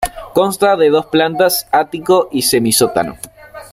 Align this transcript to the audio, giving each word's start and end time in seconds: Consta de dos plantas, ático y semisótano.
Consta 0.33 0.77
de 0.77 0.89
dos 0.89 1.05
plantas, 1.05 1.67
ático 1.71 2.27
y 2.31 2.41
semisótano. 2.41 3.19